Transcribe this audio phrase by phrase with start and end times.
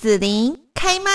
[0.00, 1.10] 子琳开麦。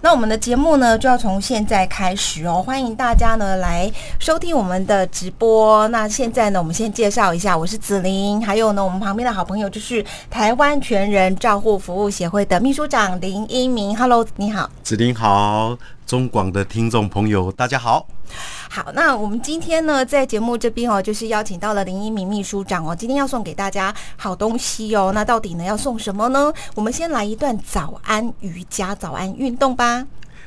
[0.00, 3.88] 那我们的节目呢，就要从现在开始哦，欢迎大家呢来
[4.18, 5.86] 收听我们的直播。
[5.88, 13.96] 那现在呢，我们先介绍一下，我是紫琳，还有呢，我们旁边的好朋友就是台湾全人照护服务协会的秘书长林一鸣。
[13.96, 18.08] Hello，你好，紫琳好，中广的听众朋友大家好。
[18.70, 25.12] 好，那我们今天呢，在节目这边哦，就是邀请到了林一鸣秘书长哦，今天要送给大家好东西哦。
[25.14, 26.52] 那到底呢要送什么呢？
[26.74, 30.06] 我们先来一段早安瑜伽、早安运动吧。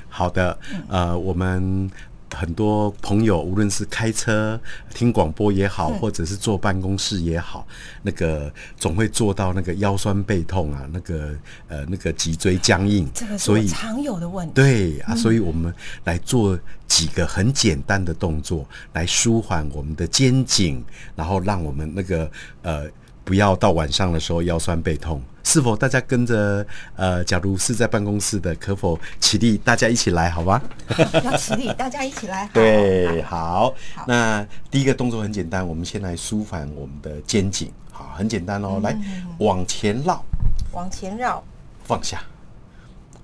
[0.09, 0.57] 好的，
[0.89, 1.89] 呃，我们。
[2.35, 4.59] 很多朋友，无论是开车
[4.93, 7.67] 听广播也好，或者是坐办公室也好，
[8.03, 11.35] 那个总会做到那个腰酸背痛啊，那个
[11.67, 14.53] 呃那个脊椎僵硬，这个是常有的问题。
[14.53, 15.73] 对啊，所以我们
[16.05, 20.83] 来做几个很简单的动作，来舒缓我们的肩颈，
[21.15, 22.89] 然后让我们那个呃。
[23.23, 26.65] 不要到晚上的时候腰酸背痛，是否大家跟着？
[26.95, 29.57] 呃，假如是在办公室的，可否起立？
[29.57, 30.61] 大家一起来，好吗？
[31.23, 32.49] 要起立，大家一起来。
[32.53, 33.73] 对，好。
[34.07, 37.71] 那第一个动作很简单，我们先来舒缓我们的肩颈。
[37.91, 38.97] 好，很简单哦，来
[39.37, 40.23] 往前绕，
[40.71, 41.43] 往前绕，
[41.83, 42.21] 放下，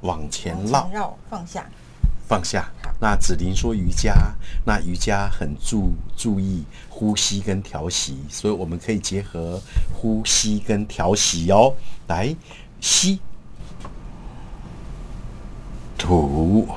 [0.02, 1.68] 往前绕，绕，放下。
[2.28, 2.70] 放下。
[3.00, 4.34] 那子琳说瑜伽，
[4.66, 9.62] 那瑜伽很注注意呼吸跟调息，所以我们可以结合
[9.94, 11.76] 呼吸跟调息哦。
[12.08, 12.36] 来，
[12.82, 13.20] 吸，
[15.96, 16.68] 吐，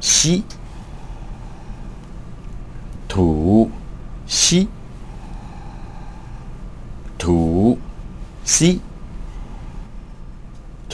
[0.00, 0.44] 吸，
[3.08, 3.70] 吐，
[4.26, 4.68] 吸，
[7.16, 7.78] 吐，
[8.44, 8.80] 吸。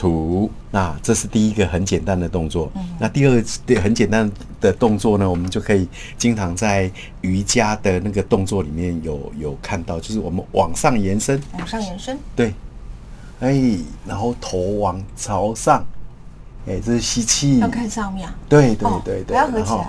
[0.05, 2.71] 吐，那这是第一个很简单的动作。
[2.99, 4.31] 那第二个很简单
[4.61, 12.53] 的动作呢，我们就可以经常在瑜伽的那个动作里面有有看到，就是我们往上延伸，往上延伸，对，
[13.39, 15.83] 哎，然后头往朝上，
[16.67, 19.83] 哎，这是吸气，要看上面，对对对对，然后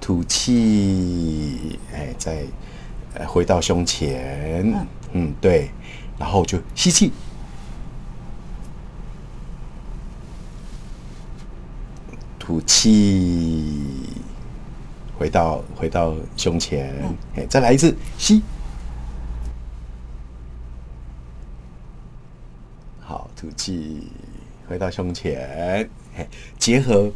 [0.00, 2.42] 吐气，哎，再
[3.26, 4.74] 回到胸前，
[5.12, 5.70] 嗯，对，
[6.18, 7.12] 然后就吸气。
[12.48, 13.76] 吐气，
[15.18, 16.90] 回到回到胸前，
[17.36, 17.94] 哎，再来一次。
[18.16, 18.40] 吸，
[23.00, 24.04] 好，吐气，
[24.66, 26.26] 回到胸前，哎，
[26.58, 27.12] 结合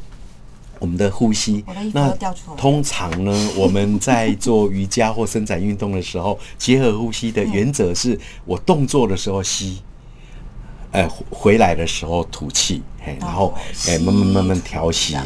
[0.79, 1.65] 我们的呼吸。
[1.95, 2.15] 那
[2.59, 9.81] 通常呢， 我们在做瑜伽或伸展运动的时候，结合呼吸的原则是我动作的时候吸。
[10.93, 13.53] 哎，回来的时候吐气，嘿，然后
[13.89, 15.17] 哎，慢慢慢慢调息。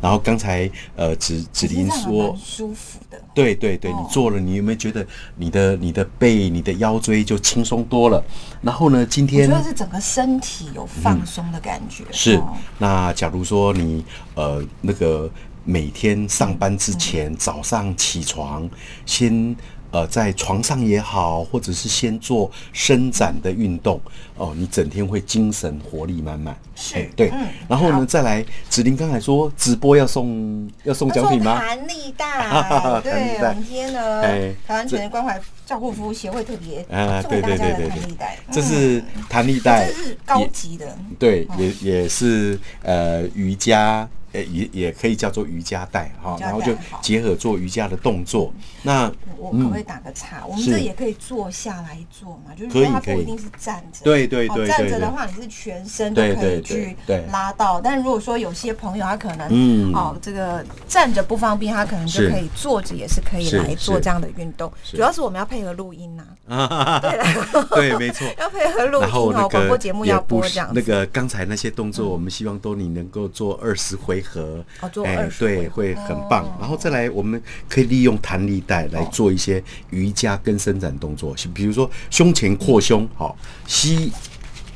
[0.00, 8.22] 然后刚才呃，子子林说舒服的，对对对，你做了，你有没有觉得你的你的背、你的腰椎就轻松多了？
[8.60, 12.04] 然后呢，今天我觉得是整个身体有放松的感觉。
[12.12, 12.40] 是，
[12.78, 14.04] 那假如说你
[14.34, 15.30] 呃那个
[15.64, 18.68] 每天上班之前早上起床
[19.06, 19.56] 先。
[19.90, 24.00] 呃，在床上也好，或者是先做伸展的运动
[24.36, 26.56] 哦，你整天会精神活力满满。
[26.74, 27.32] 是，对。
[27.66, 31.58] 然后呢，再来，子林刚才说直播要送要送奖品吗？
[31.58, 32.26] 弹力带。
[33.02, 34.22] 对，我们今天呢，
[34.66, 36.84] 台湾全人关怀照顾服务协会特别
[37.22, 38.38] 送给大家的弹力带。
[38.50, 40.98] 这是弹力带，这是高级的。
[41.18, 44.08] 对，也也是呃瑜伽。
[44.32, 48.52] 诶，也也可以叫做瑜伽带哈，然后就结合做瑜伽的动作。
[48.82, 50.44] 那我可不可以打个岔？
[50.46, 54.04] 我们这也可以坐下来做嘛，就是说它不一定是站着。
[54.04, 56.96] 对对对，站着的话你是全身都可以去
[57.32, 57.80] 拉到。
[57.80, 64.70] 但如果说有些朋友他可能嗯，哦，这个站着不方便，他可能就可以坐着也是可以来做这样的运动。
[64.84, 66.24] 主要是我们要配合录音呐。
[67.02, 70.70] 对，对，没错， 要配合录音哦，广播节目要播这样。
[70.74, 74.17] 那个刚才那些动作，我们希望都你能够做二十回。
[74.22, 74.64] 合，
[75.04, 76.46] 哎，对，会很棒。
[76.60, 83.36] 然后再来，我们可以利用弹力带来做一些瑜伽跟伸展动作，比如说胸前扩胸，好，
[83.66, 84.12] 吸，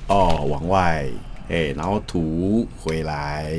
[0.06, 1.06] 哦，往外，
[1.48, 3.52] 哎，然后吐回来，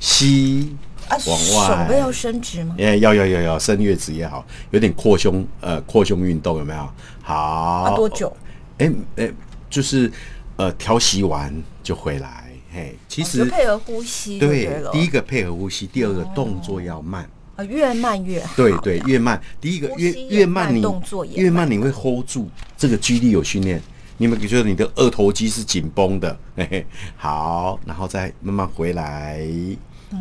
[0.00, 0.76] 吸，
[1.10, 2.74] 往外，手背要伸直吗？
[2.78, 6.88] 哎，要要要要，伸越直也好，有点扩胸，呃，扩胸运动有没有？
[7.22, 8.34] 好，多久？
[8.78, 9.30] 哎哎，
[9.68, 10.10] 就是
[10.56, 12.47] 呃，调息完就回来。
[12.70, 17.28] 嘿，其实配合呼吸对，第一个配合呼吸，第二个动作要慢。
[17.56, 18.54] 啊，越慢越好。
[18.54, 23.82] 对对，越慢，第一个越越慢，你动作越慢，你会 hold 住这个肌力有训练，
[24.18, 26.86] 你们觉得你的二头肌是紧绷的，嘿嘿，
[27.16, 29.44] 好，然后再慢慢回来，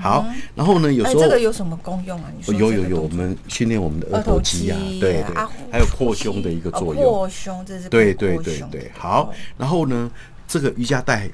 [0.01, 2.31] 好，然后呢，有时候这个有什么功用啊？
[2.35, 5.35] 你说有有有，我们训练我们的二头肌啊，对对，
[5.71, 10.09] 还有扩胸的一个作用，扩胸这是对对对对，好，然后呢？
[10.50, 11.29] 这个瑜伽带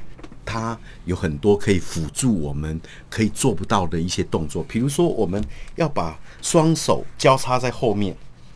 [0.45, 2.79] 它有很多可以辅助我们
[3.09, 5.43] 可以做不到的一些动作，比如说我们
[5.75, 8.15] 要把双手交叉在后面，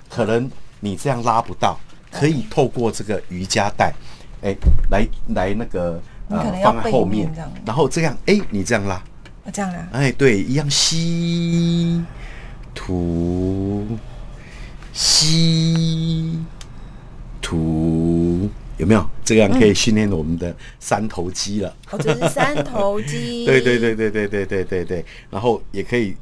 [0.09, 0.49] 可能
[0.79, 1.77] 你这样拉不到，
[2.11, 3.93] 可以透过这个瑜伽带，
[4.41, 4.55] 哎，
[4.91, 7.31] 来来那个呃放在后面，
[7.65, 9.03] 然后这样，哎，你这样拉，
[9.51, 12.03] 这样拉，哎，对，一样吸
[12.73, 13.87] 吐
[14.93, 16.39] 吸
[17.41, 18.49] 吐。
[18.77, 21.75] 有没有这样可以训练我们的三头肌了？
[21.91, 23.45] 哦，这是三头肌。
[23.49, 25.05] 对对对对对对对对对。
[25.29, 26.15] 然后也可以，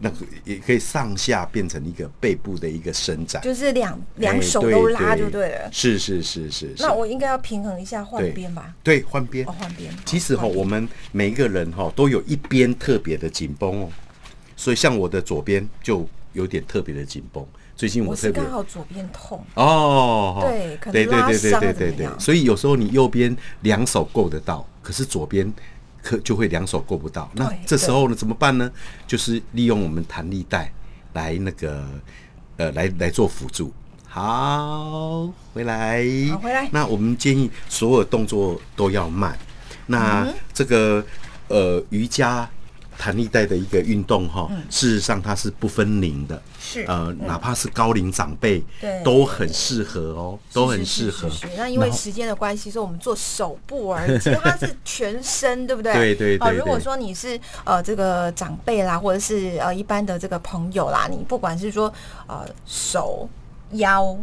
[0.00, 5.68] 那个也可以上下变成一个背部的一个伸展，就是两两手都拉就对了。
[5.72, 6.74] 是是是是。
[6.78, 8.74] 那我应该要平衡一下换边吧？
[8.82, 9.46] 对，换边。
[9.46, 9.92] 哦，换边。
[10.04, 13.88] 其实哈，我们每一个人哈都有一边特别的紧绷哦，
[14.56, 17.44] 所以像我的左边就有点特别的紧绷。
[17.74, 25.52] 最近我特别刚好左边痛哦，对，可能拉伤对对对，所以有时候你右边两手够得到，可是左边
[26.02, 27.30] 可就会两手够不到。
[27.34, 28.70] 那这时候呢怎么办呢？
[29.06, 30.72] 就是利用我们弹力带
[31.12, 31.84] 来那个
[32.56, 33.70] 呃来来做辅助。
[34.06, 36.02] 好，回来，
[36.40, 36.68] 回来。
[36.72, 39.38] 那我们建议所有动作都要慢。
[39.86, 41.04] 那这个
[41.48, 42.48] 呃瑜伽。
[42.98, 51.28] 弹力带的一个运动哈，事实上它是不分龄的，是呃，哪怕是高龄长辈，对，都很适合哦，都很适合。
[51.56, 55.92] 那因为时间的关系，所以我们做手部而已，其实它是全身，对不对？
[55.94, 56.56] 对对对。
[56.56, 61.92] 如果说你是呃这个长辈啦，或者是呃一般的这个朋友啦，你不管是说
[62.26, 63.28] 呃手、
[63.72, 64.16] 腰、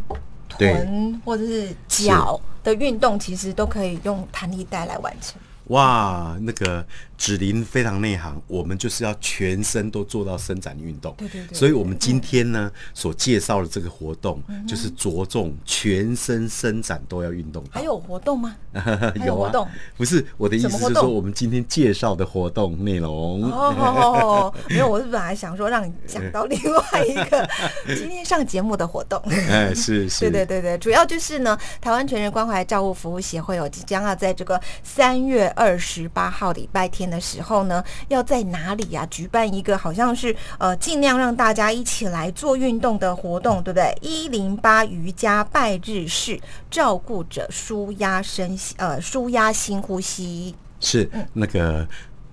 [0.49, 5.39] 臀或者是脚的运动，其实都可以用弹力带来完成。
[5.67, 6.85] 哇，那个
[7.23, 11.15] 芷琳非常内行，我们就是要全身都做到伸展运动。
[11.17, 11.57] 对对对。
[11.57, 17.63] 所以，我们今天呢所介绍的这个活动，就是着重全身伸展都要运动。
[17.71, 18.57] 还有活动吗？
[19.25, 19.65] 有活动？
[19.95, 23.49] 不是，我的意思是说，我们今天介绍的活动内容。
[23.49, 27.49] 哦，没有，我是本来想说让你讲到另外一个
[27.95, 29.17] 今天上节目的活动。
[29.29, 30.29] 哎，是是。
[30.29, 35.53] 对对对对，主要就是呢，台湾全人关怀照护服务协会哦即将要在这个三月。
[35.55, 39.05] 二十八号礼拜天的时候呢，要在哪里呀？
[39.11, 43.95] 举办一个好像是呃，尽量让大家一起来做运动的活动，对不对？
[44.01, 46.39] 一零八瑜伽拜日式，
[46.71, 51.87] 照顾者舒压身呃，舒压心呼吸是那个。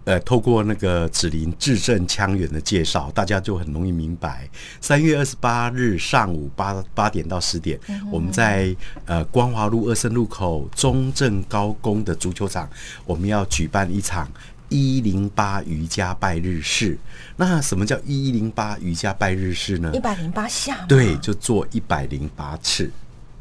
[0.05, 4.49] 呃，透过那个子林字正腔圆的介绍，大家就很容易明白。
[4.81, 7.79] 三月二十八日上午八八点到十点，
[8.11, 8.75] 我们在
[9.05, 12.69] 呃光华路二生路口中正高工的足球场，
[13.05, 14.26] 我们要举办一场
[14.71, 16.99] 一零八瑜伽拜日式。
[17.37, 19.91] 那什么叫一零八瑜伽拜日式呢？
[19.93, 20.87] 一百零八下。
[20.89, 22.91] 对，就做一百零八次。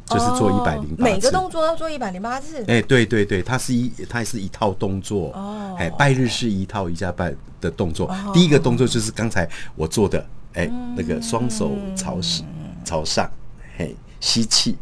[0.06, 2.64] 就是做一百零八次，每个动作要做一百零八次。
[2.66, 5.30] 哎，对对对，它是一，它是一套动作。
[5.34, 8.12] 哦，哎，拜日是一套瑜伽拜的动作。
[8.34, 12.18] 第一个动作就是刚才我做的，哎，那个双手朝
[12.84, 13.30] 朝上，
[13.76, 14.76] 嘿，吸气，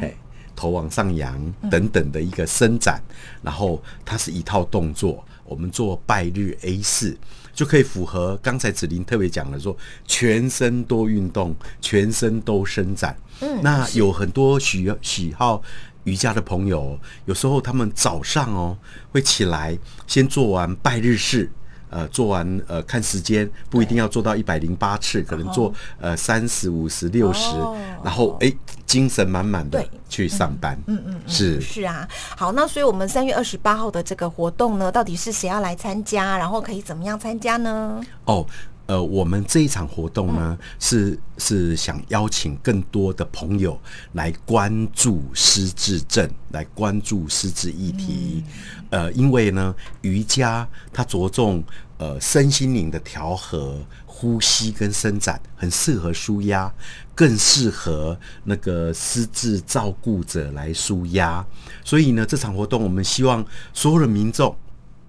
[0.00, 0.16] 嘿，
[0.56, 1.38] 头往上扬
[1.70, 3.02] 等等的一个伸展。
[3.42, 7.18] 然后它是一套动作，我们做拜日 A 四。
[7.52, 9.76] 就可以符合刚才子林特别讲的，说
[10.06, 13.14] 全身多运动，全身都伸展。
[13.40, 15.60] 嗯，那有很多喜喜好
[16.04, 18.78] 瑜伽的朋友，有时候他们早上哦
[19.10, 19.76] 会起来
[20.06, 21.50] 先做完拜日式。
[21.90, 27.54] 呃，做完呃，看时间不一定要做到一百零八次，可能做呃三十五十六十，
[28.02, 28.52] 然后哎，
[28.86, 30.78] 精神满满的去上班。
[30.86, 32.08] 嗯嗯，是是啊。
[32.36, 36.38] 好，那所以我们三月二十八号的这个活动呢，到底是谁要来参加？
[36.38, 38.00] 然后可以怎么样参加呢？
[38.24, 38.46] 哦。
[38.90, 43.80] 呃，我们这一场活动呢，是是想邀请更多的朋友
[44.14, 48.42] 来关注失智症，来关注失智议题。
[48.90, 51.62] 呃，因为呢，瑜伽它着重
[51.98, 56.74] 呃身心灵的调和、呼吸跟伸展，很适合舒压，
[57.14, 61.46] 更适合那个失智照顾者来舒压。
[61.84, 64.56] 所以呢，这场活动我们希望所有的民众，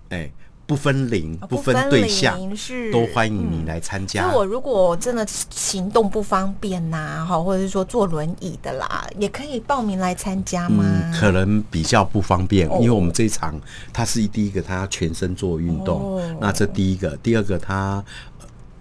[0.09, 0.31] 哎。
[0.71, 4.21] 不分龄，不分对象，是都欢迎你来参加。
[4.21, 11.11] 那我如果真的行动不方便呐，哈，或者是说坐轮椅的啦，也可以报名来参加吗？
[11.13, 13.59] 可能比较不方便，因为我们这一场，
[13.91, 16.21] 它是第一个，它要全身做运动。
[16.39, 18.01] 那这第一个，第二个，它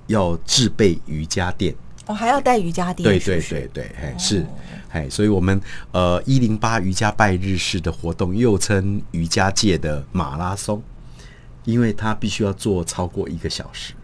[0.06, 1.75] 要自备瑜伽垫。
[2.06, 3.02] 哦，还要带瑜伽垫？
[3.04, 4.47] 对对对对，哎是，
[4.92, 10.80] 哎，所以我们呃一零八瑜伽拜日式的活动，又称瑜伽界的马拉松。
[11.71, 13.95] 因为他必须要做超过一个小时。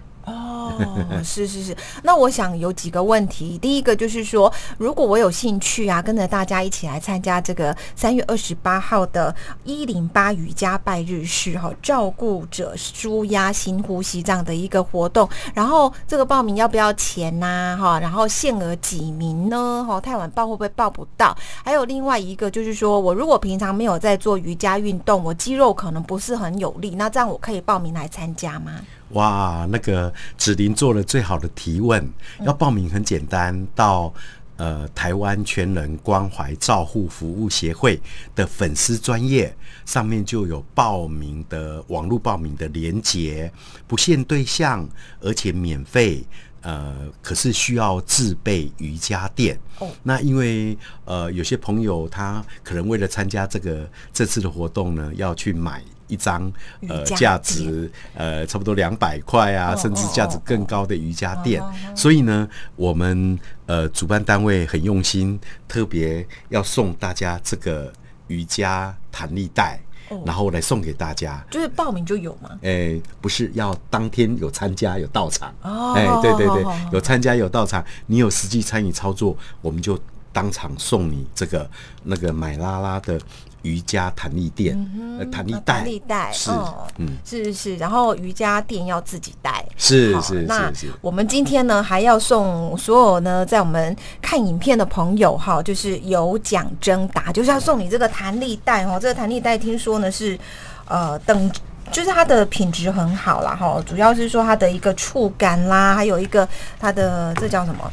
[0.67, 1.77] 哦，是是是。
[2.03, 17.77] 那我想有几个问题，第一个就是说，如果我有兴趣啊，跟着大家一起来参加这个三月二十八号的一零八瑜伽拜日式哈，照顾者舒压新呼吸这样的一个活动，然后这个报名要不要钱呐？
[17.81, 19.85] 哈，然后限额几名呢？
[19.87, 21.37] 哈，太晚报会不会报不到？
[21.65, 28.73] 还有另外一个就是说，我如果平常没有在做瑜伽运动，我肌肉可能不是很有力，那这样我可以报名来参加吗？
[29.11, 32.05] 哇，那个只林做了最好的提问。
[32.45, 34.13] 要报名很简单，到
[34.57, 38.01] 呃台湾全人关怀照护服务协会
[38.35, 43.53] 的粉丝专业上面就有报名的网络报名的连结，
[43.87, 44.89] 不限对象，
[45.21, 46.25] 而且免费。
[46.63, 49.57] 呃，可是需要自备瑜伽垫。
[49.79, 55.81] 哦，那因为呃有些朋友他可能为了参加这个这次的活动呢，要去买。
[56.09, 56.53] 一张
[56.89, 61.63] 呃价值呃差不多两百块啊，甚至价值更高的瑜伽垫，
[61.95, 67.93] 所以呢，我们呃主办单位很用心，特别要送大家这个
[68.29, 69.79] 瑜伽弹力带，
[70.25, 71.45] 然后来送给大家。
[71.51, 72.51] 就是报名就有吗？
[72.63, 75.55] 哎，不是，要当天有参加有到场。
[75.63, 79.99] 哦，哎，对对对，有参加有到场，你有实际参与操作，我们就
[80.37, 81.66] 当场送你这个
[82.05, 83.19] 那个买拉拉的。
[83.62, 84.78] 瑜伽弹力垫，
[85.19, 86.52] 呃，弹力带，弹力带是，
[86.99, 90.93] 嗯，是是是，然后瑜伽垫要自己带，是是是是。
[91.00, 99.00] 我们今天呢还要送所有呢在我们看影片的朋友哈，就是有奖征答，就是要送你这个弹力带哦。
[99.02, 100.38] 这个弹力带听说呢是
[100.87, 101.50] 呃等，
[101.90, 107.90] 就是它的品质很好啦哈，主要是说它的一个触感啦，还有一个它的这叫什么？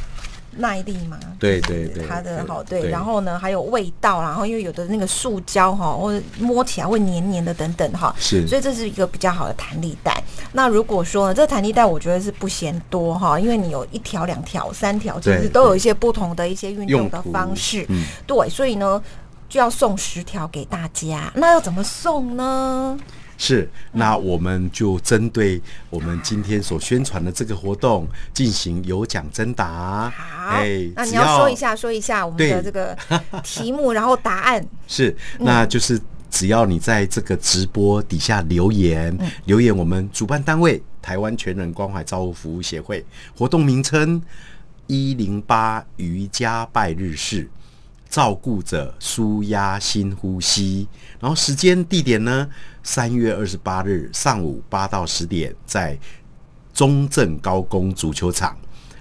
[0.58, 10.24] 耐力嘛，对对对，它的好对，然后呢还有味道，然后因为有的那个塑胶哈，或者摸起来会黏黏的等等哈，是，所以这是一个比较好的弹力带。
[10.52, 17.88] 那如果说呢，这弹力带我觉得是不嫌多哈，因为你有一条、两条、三条，其实都有一些不同的一些运动的方式，
[18.28, 19.02] 对，所以呢
[19.50, 21.32] 就要送十条给大家。
[21.36, 22.98] 那要怎么送呢？
[23.46, 30.10] 是，那我们就针对我们今天所宣传的这个活动进行有奖征答。
[30.10, 32.98] 好，哎，那你要说一下，说一下我们的这个
[33.44, 36.00] 题目，然后答案 是，那就是
[36.32, 44.22] 只要你在这个直播底下留言，留言我们主办单位台湾全人关怀照护服务协会活动名称
[44.88, 47.50] 一零八瑜伽拜日式。
[48.14, 50.88] 照顾者舒压新呼吸，
[51.20, 52.48] 然后时间地点呢？
[52.84, 55.98] 三月二十八日上午八到十点，在
[56.76, 58.56] 中正高工足球场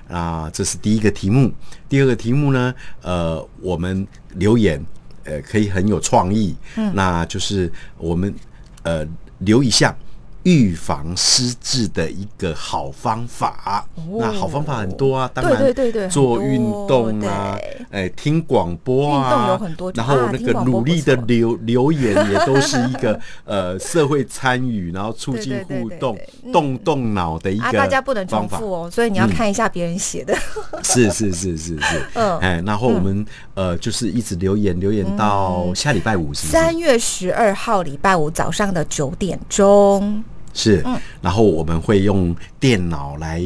[0.09, 1.53] 啊，这是第一个题目。
[1.91, 2.75] 第二个题目呢？
[3.03, 4.83] 呃，我们留言
[5.25, 8.35] 呃可以很有创意，嗯，那就是我们
[8.83, 9.07] 呃
[9.41, 9.95] 留一项。
[10.45, 13.87] 预防失智的一个好方法，
[14.19, 17.57] 那好方法很多啊，当然做运动啊，
[17.91, 19.61] 哎，听广播啊，
[19.95, 26.19] 然后那个努力的留留言也都是一个 呃社会参与，然后促进互动，
[26.53, 30.37] 动动脑的一个大家不能重复哦，所以你要看一下别人写的。
[30.83, 40.25] 是是是是是， 嗯，哎，然后我们呃就是一直留言留言到下礼拜五是，三月十二号礼拜五早上的九点钟。
[40.53, 40.85] 是，
[41.21, 43.43] 然后我们会用电脑来，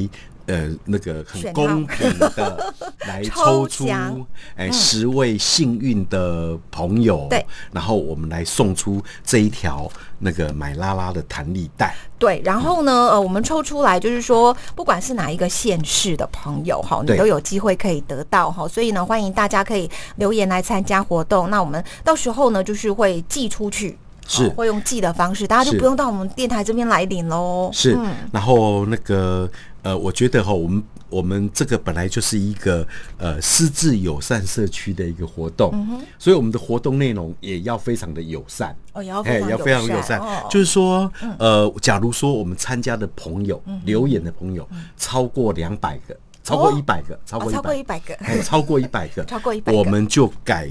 [0.47, 2.75] 呃，那个很公平的
[3.07, 3.87] 来抽出，
[4.57, 23.99] 哎，十位幸运的朋友，对，然后我们来送出这一条那个买拉拉的弹力带，对，然后呢，呃，我们抽出来就是说，不管是哪一个县市的朋友哈，你都有机会可以得到哈，所以呢，欢迎大家可以留言来参加活动，那我们到时候呢，就是会寄出去。
[24.27, 24.49] 是。
[24.51, 27.71] 会用寄的方式，大家就不用到我们电台这边来领喽。
[27.73, 27.99] 是，
[28.33, 29.51] 然后那个
[29.83, 32.87] 呃，我觉得哈，我们我们这个本来就是一个
[33.19, 35.73] 呃私自友善社区的一个活动，
[36.19, 38.77] 所以我们的活动内容也要非常的友善。
[38.93, 40.21] 哦，也要哎要非常友善。
[40.51, 50.69] 就是说呃，假如说我们参加的朋友留言的朋友超过两百个，超过一百个，超过超过一百个，超过一百个，超过一百，我们就改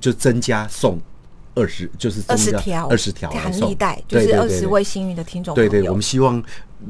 [0.00, 0.98] 就增加送。
[1.58, 6.42] 二十就是二十条，二十条弹力带，就是二十位幸运的听众对对，我们希望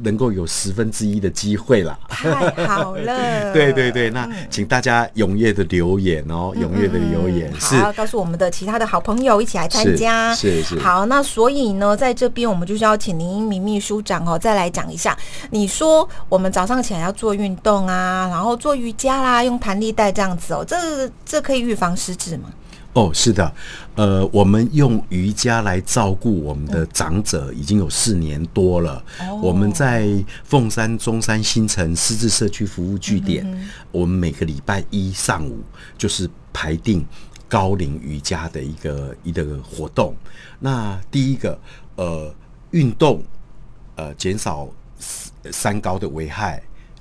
[0.02, 1.98] 能够有十分之一的机会啦。
[2.08, 10.34] 太好了， 对对对，那请大家踊跃的留言哦，踊跃的留言，是告诉我们的其他的好朋友一起来参加。
[10.34, 10.78] 是是。
[10.78, 15.16] 好，那所以呢，在这边我们就是要请林英明秘书长哦，再来讲一下。
[15.50, 20.76] 你说我们早上起来要做运动啊，然后做瑜伽啦，用弹力带这样子哦，这
[21.24, 22.50] 这可以预防失智吗？
[22.94, 23.54] 哦，是的，
[23.94, 29.04] 呃，我们用瑜伽来照顾我们的长者已经有四年多了。
[29.40, 30.08] 我们在
[30.42, 33.46] 凤山中山新城狮子社区服务据点，
[33.92, 35.60] 我们每个礼拜一上午
[35.96, 37.06] 就是排定
[37.48, 40.16] 高龄瑜伽的一个一个活动。
[40.58, 41.56] 那第一个，
[41.94, 42.34] 呃，
[42.72, 43.22] 运动，
[43.94, 44.68] 呃，减少
[45.52, 46.60] 三高的危害。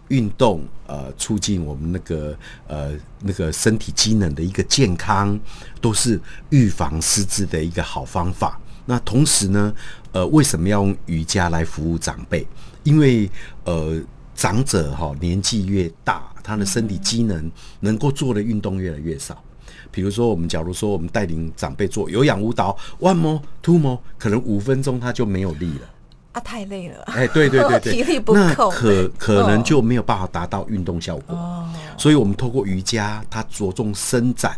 [0.10, 2.38] 运动呃，促进我们那个
[2.68, 5.38] 呃那个身体机能的一个健康，
[5.82, 8.60] 都是预防失智的一个好方法。
[8.86, 9.74] 那同时呢，
[10.14, 12.48] 呃，为什么要用瑜伽来服务长辈？
[12.84, 13.30] 因为
[13.66, 14.02] 呃，
[14.34, 19.44] 长者哈年纪越大，他的身体机能能够做的运动越来越少。
[19.92, 25.90] 比如说，我们假如说我们带领长辈做有氧舞蹈，one more two more，可能五分钟他就没有力了。
[26.40, 31.36] 太累了，哎，对对对对， 体力不够，可可能就没有办法达到运动效果。
[31.36, 31.68] 哦，
[31.98, 34.58] 所以我们透过瑜伽，它着重伸展、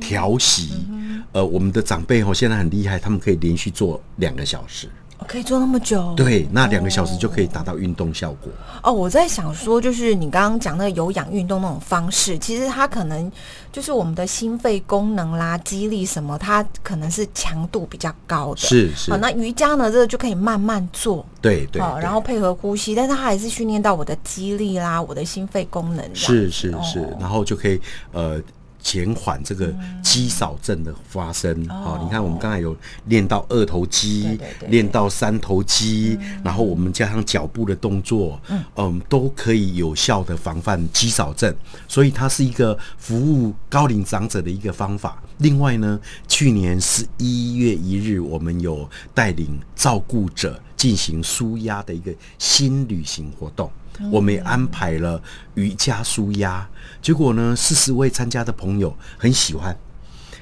[0.00, 0.86] 调息。
[1.32, 4.88] 呃，我们的长辈哦，现在很厉害，他们可以连续做两个小时。
[5.26, 6.14] 可以做那么久？
[6.16, 8.52] 对，那两个小时就可以达到运动效果。
[8.82, 13.30] 哦，我在想说，就是你刚刚讲那个有氧运动那种方式，其实它可能
[13.72, 18.60] 就是我们的心肺功能啦、肌力什么，它可能是强度比较高的。
[18.60, 19.10] 是是。
[19.10, 21.24] 好，那瑜伽呢，这个就可以慢慢做。
[21.40, 21.80] 对对。
[21.80, 26.04] 好然后配合呼吸，但是它还是训练到我的肌力啦、我的心肺功能。
[26.14, 27.80] 是是是，然后就可以
[28.12, 28.40] 呃。
[28.86, 31.68] 减缓这个肌少症的发生。
[31.68, 32.74] 好，你看我们刚才有
[33.06, 34.38] 练到二头肌，
[34.68, 38.40] 练到三头肌，然后我们加上脚步的动作，
[38.76, 41.52] 嗯，都可以有效的防范肌少症，
[41.88, 45.20] 所以它是一个服务高龄长者的一个方法。
[45.38, 53.68] 另外呢，去年十一月一日，我们有带领照顾者进行舒压的一个新旅行活动。
[54.10, 55.22] 我们也安排了
[55.54, 56.68] 瑜伽舒压，
[57.00, 59.76] 结果呢，四十位参加的朋友很喜欢，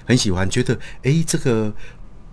[0.05, 1.73] 很喜欢，觉得哎，这个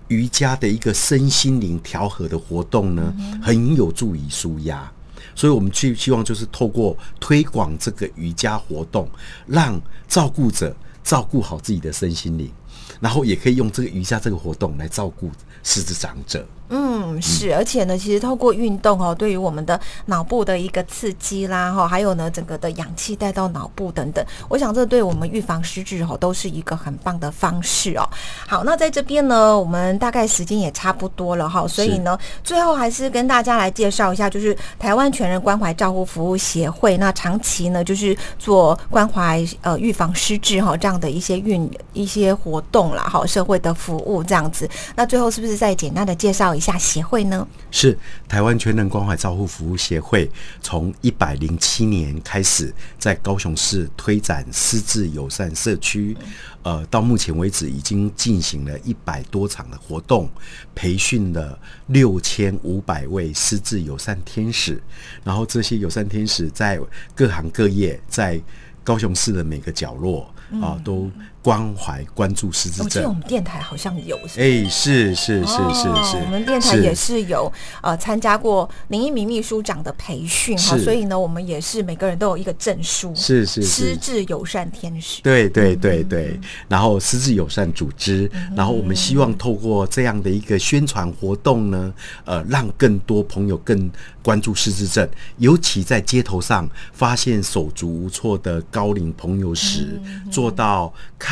[0.07, 4.91] 瑜伽的一个身心灵调和的活动呢，很有助于舒压，
[5.35, 9.09] 所以我们去希望就是透过推广这个瑜伽活动，
[9.47, 12.51] 让照顾者照顾好自己的身心灵，
[12.99, 15.31] 然后也可以用这个瑜伽这个活动来照顾
[15.63, 16.45] 失智长者。
[16.73, 28.07] 嗯，是，而且呢，其实透过运动哦，对于我们的脑部的一个刺激啦，哈，还有呢，整个的氧气带到脑部等等，我想这对我们预防失智哦，都是一个很棒的方式哦。
[28.47, 44.69] 好，那在这边呢，我们大概时间也差不多了哈，所以呢，最后还是跟大家来介绍一下，就是台湾全人关怀照护服务协会，那长期呢就是做关怀呃预防失智哈这样的一些运一些活动啦，哈，社会的服务这样子。
[44.95, 46.60] 那最后是不是再简单的介绍一？
[46.61, 47.47] 下协会呢？
[47.71, 47.97] 是
[48.27, 50.29] 台湾全能关怀照护服务协会，
[50.61, 56.15] 从一百零七年开始在高雄市推展私自友善社区，
[56.61, 60.29] 呃，到目前为止已经进行了一百多场的活动，
[60.75, 64.81] 培训了六千五百位私自友善天使，
[65.23, 66.79] 然后这些友善天使在
[67.15, 68.39] 各行各业，在
[68.83, 71.09] 高雄市的每个角落啊都。
[71.43, 77.51] 关怀关注失智症，我记得我们电台好像有，哎，是是是是是，我们电台也是有
[77.81, 91.91] 呃参加过林一鸣秘书长的培训哈，所以呢，我们也是每个人都有一个证书，是是失智友善天使，对对对对，然后失智友善组织，然后我们希望透过这样的一个宣传活动呢，
[92.25, 93.89] 呃，让更多朋友更
[94.21, 99.99] 关注失智症，尤其在街头上发现手足无措的高龄朋友时，
[100.29, 100.93] 做到。
[101.23, 101.30] 看、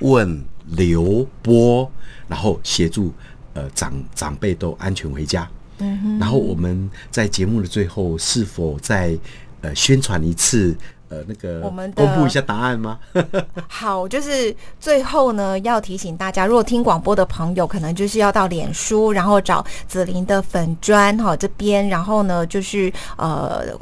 [0.00, 1.90] 问、留、播，
[2.28, 3.12] 然后协助
[3.54, 5.48] 呃长长辈都安全回家。
[5.78, 6.18] 嗯哼。
[6.18, 9.16] 然后我们在节目的最后，是否再
[9.60, 10.76] 呃宣传一次
[11.08, 12.98] 呃那个我们公布一下答案吗？
[13.68, 23.78] 好，就是最后呢，要提醒大家，如果听广播的朋友，可能就是要到脸书，然后找紫琳的粉砖哈这边，然后呢就是呃。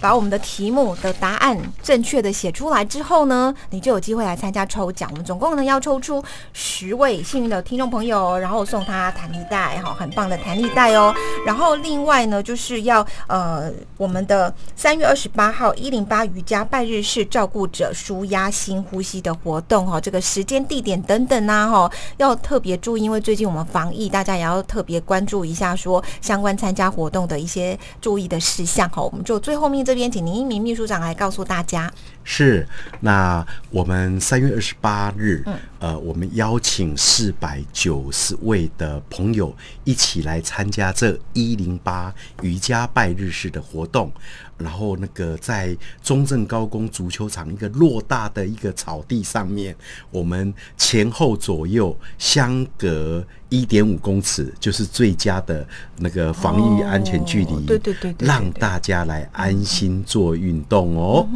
[0.00, 5.08] 把我们的题目的答案正确的写出来之后呢，你就有机会来参加抽奖。
[5.12, 11.14] 我们总共呢要抽出十位幸运的听众朋友，然后送他弹力带，哈，很棒的弹力带哦。
[11.46, 29.00] 然后另外呢，就是要呃我们的三月二十八号一零八瑜伽拜日式照顾者舒压新呼吸的活动哈，这个时间地点等等呐哈，要特别注意，因为最近我们防疫，大家也要特别关注一下说相关参加活动的一些注意的事项哈。
[29.00, 29.85] 我们就最后面。
[29.86, 31.88] 这边请林一鸣秘书长来告诉大家。
[32.24, 32.66] 是，
[33.00, 35.44] 那我们三月二十八日，
[35.78, 44.10] 呃，我们邀请四百九十位的朋友一起来参加这一零八瑜伽拜日式的活动。
[44.58, 49.76] 然后那个在中正高工足球场一个偌大的一个草地上面，
[50.10, 57.66] 我们前后左右相隔一点五公尺，就是最佳的那个防疫安全距离。
[57.66, 61.28] 对对对，让大家来安心做运动哦。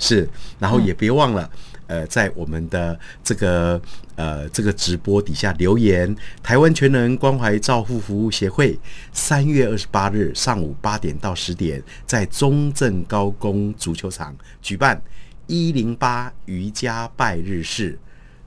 [0.00, 0.28] 是，
[0.58, 1.48] 然后也别忘了。
[1.90, 3.82] 呃，在我们的这个
[4.14, 8.78] 呃这个直播底下留言，台湾全能关怀照护服务协会
[9.12, 15.02] 三月二十八日上午八点到十点，在中正高工足球场举办
[15.48, 17.98] 一零八瑜伽拜日式，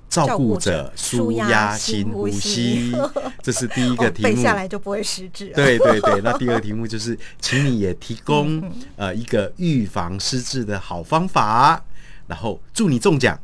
[0.08, 2.94] 照顾者舒压新呼吸，
[3.42, 5.52] 这是第一个 题目，背下来就不会失智。
[5.54, 8.64] 对对对，那第二个题目就是，请你也提供
[8.96, 11.84] 呃一个预防失智的好方法。
[12.28, 13.40] 然后祝你中奖。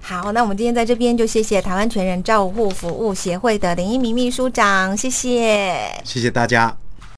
[0.00, 6.81] 好，那我们今天在这边就谢谢台湾全人照护服务协会的林一鸣秘书长，谢谢，谢谢大家。